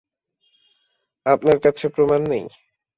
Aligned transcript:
আপনার 1.25 1.57
কাছে 1.59 1.85
প্রমাণ 1.89 2.21
নেই। 2.23 2.45